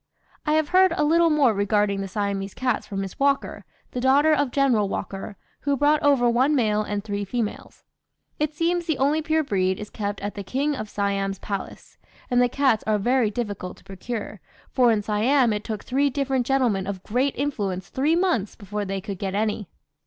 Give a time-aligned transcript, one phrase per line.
[0.47, 4.33] "I have heard a little more regarding the Siamese cats from Miss Walker, the daughter
[4.33, 7.83] of General Walker, who brought over one male and three females.
[8.39, 11.99] It seems the only pure breed is kept at the King of Siam's palace,
[12.31, 14.41] and the cats are very difficult to procure,
[14.71, 19.01] for in Siam it took three different gentlemen of great influence three months before they
[19.01, 19.69] could get any.